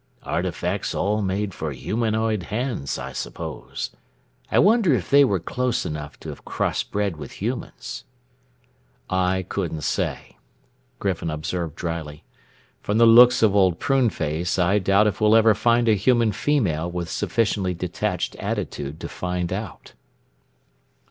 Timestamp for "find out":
19.07-19.93